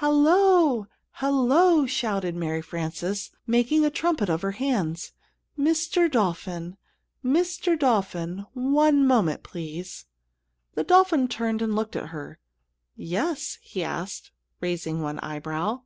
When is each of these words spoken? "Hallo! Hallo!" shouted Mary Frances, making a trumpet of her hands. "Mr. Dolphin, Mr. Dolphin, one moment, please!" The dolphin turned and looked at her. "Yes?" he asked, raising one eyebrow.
"Hallo! 0.00 0.86
Hallo!" 1.20 1.84
shouted 1.84 2.34
Mary 2.34 2.62
Frances, 2.62 3.30
making 3.46 3.84
a 3.84 3.90
trumpet 3.90 4.30
of 4.30 4.40
her 4.40 4.52
hands. 4.52 5.12
"Mr. 5.58 6.10
Dolphin, 6.10 6.78
Mr. 7.22 7.78
Dolphin, 7.78 8.46
one 8.54 9.06
moment, 9.06 9.42
please!" 9.42 10.06
The 10.72 10.84
dolphin 10.84 11.28
turned 11.28 11.60
and 11.60 11.76
looked 11.76 11.96
at 11.96 12.06
her. 12.08 12.38
"Yes?" 12.96 13.58
he 13.60 13.84
asked, 13.84 14.30
raising 14.58 15.02
one 15.02 15.18
eyebrow. 15.18 15.82